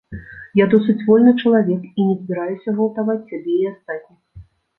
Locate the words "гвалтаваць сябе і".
2.79-3.69